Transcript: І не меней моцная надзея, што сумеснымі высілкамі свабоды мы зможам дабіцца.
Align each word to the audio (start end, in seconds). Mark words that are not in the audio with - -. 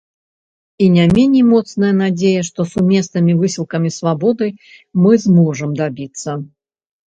І 0.85 0.85
не 0.93 1.03
меней 1.15 1.43
моцная 1.53 1.91
надзея, 1.97 2.41
што 2.49 2.65
сумеснымі 2.71 3.37
высілкамі 3.43 3.93
свабоды 3.99 4.47
мы 5.05 5.23
зможам 5.29 5.79
дабіцца. 5.85 6.31